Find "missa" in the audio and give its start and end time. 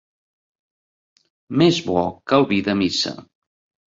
2.81-3.13